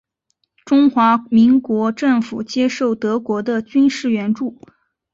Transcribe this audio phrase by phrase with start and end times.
[0.65, 4.59] 中华民国政府接受德国的军事援助。